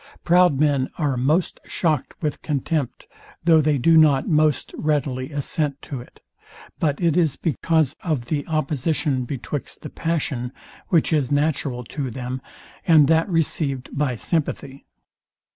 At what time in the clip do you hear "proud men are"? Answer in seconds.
0.23-1.15